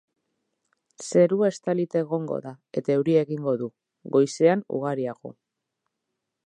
Zerua 1.07 1.49
estalita 1.55 2.01
egongo 2.05 2.39
da 2.47 2.55
eta 2.81 2.95
euria 2.97 3.23
egingo 3.27 3.55
du, 3.63 3.69
goizean 4.17 4.67
ugariago. 4.79 5.37